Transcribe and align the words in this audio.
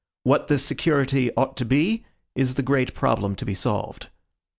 What 0.23 0.47
this 0.47 0.65
security 0.65 1.29
ought 1.37 1.55
to 1.57 1.63
be, 1.63 2.03
is 2.33 2.55
the 2.55 2.63
great 2.63 2.95
problem 2.95 3.35
to 3.35 3.45
be 3.45 3.53
solved. 3.53 4.09